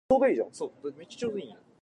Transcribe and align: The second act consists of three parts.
The 0.09 0.15
second 0.15 0.29
act 0.31 0.39
consists 0.39 1.21
of 1.21 1.31
three 1.31 1.51
parts. 1.51 1.71